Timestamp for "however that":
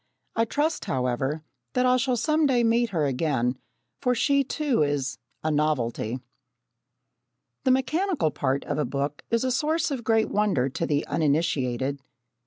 0.85-1.85